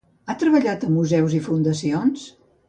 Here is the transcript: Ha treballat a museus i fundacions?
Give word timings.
Ha 0.31 0.35
treballat 0.43 0.85
a 0.87 0.89
museus 0.93 1.37
i 1.41 1.43
fundacions? 1.49 2.25